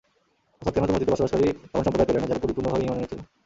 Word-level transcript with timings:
অর্থাৎ 0.61 0.73
কেন 0.73 0.83
তুমি 0.83 0.97
অতীতে 0.97 1.13
বসবাসকারী 1.13 1.43
এমন 1.67 1.83
সম্প্রদায় 1.85 2.07
পেলে 2.07 2.19
না, 2.21 2.29
যারা 2.29 2.43
পরিপূর্ণভাবে 2.43 2.83
ঈমান 2.85 2.97
এনেছিল? 2.99 3.19